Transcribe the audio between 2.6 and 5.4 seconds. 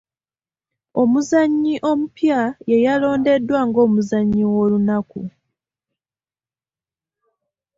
yeyalondeddwa nga omuzannyi w'olunaku.